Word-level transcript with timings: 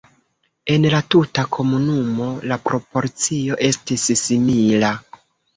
En 0.75 0.87
la 0.93 1.01
tuta 1.15 1.43
komunumo 1.57 2.31
la 2.53 2.57
proporcio 2.71 3.59
estis 3.71 4.07
simila. 4.23 4.93